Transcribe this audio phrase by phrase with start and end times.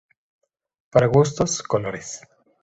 [0.89, 2.21] Para gustos, colores